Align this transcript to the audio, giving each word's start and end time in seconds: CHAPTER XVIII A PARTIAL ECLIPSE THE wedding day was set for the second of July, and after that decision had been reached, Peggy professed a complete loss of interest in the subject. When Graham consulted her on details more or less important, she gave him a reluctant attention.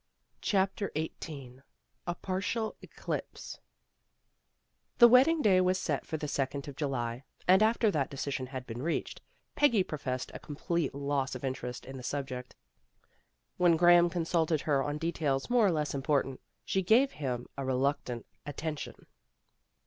CHAPTER 0.41 0.91
XVIII 0.97 1.61
A 2.07 2.15
PARTIAL 2.15 2.75
ECLIPSE 2.81 3.59
THE 4.97 5.07
wedding 5.07 5.43
day 5.43 5.61
was 5.61 5.77
set 5.77 6.07
for 6.07 6.17
the 6.17 6.27
second 6.27 6.67
of 6.67 6.75
July, 6.75 7.21
and 7.47 7.61
after 7.61 7.91
that 7.91 8.09
decision 8.09 8.47
had 8.47 8.65
been 8.65 8.81
reached, 8.81 9.21
Peggy 9.55 9.83
professed 9.83 10.31
a 10.33 10.39
complete 10.39 10.95
loss 10.95 11.35
of 11.35 11.43
interest 11.45 11.85
in 11.85 11.97
the 11.97 12.01
subject. 12.01 12.55
When 13.57 13.77
Graham 13.77 14.09
consulted 14.09 14.61
her 14.61 14.81
on 14.81 14.97
details 14.97 15.51
more 15.51 15.67
or 15.67 15.71
less 15.71 15.93
important, 15.93 16.41
she 16.65 16.81
gave 16.81 17.11
him 17.11 17.45
a 17.55 17.63
reluctant 17.63 18.25
attention. 18.43 19.05